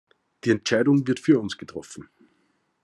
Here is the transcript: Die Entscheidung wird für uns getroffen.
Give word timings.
Die 0.45 0.49
Entscheidung 0.49 1.05
wird 1.05 1.19
für 1.19 1.39
uns 1.39 1.59
getroffen. 1.59 2.09